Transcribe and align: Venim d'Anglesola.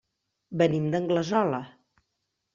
Venim 0.61 0.87
d'Anglesola. 0.95 1.61